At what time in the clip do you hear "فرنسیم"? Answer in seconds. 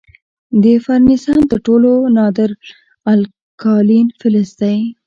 0.85-1.41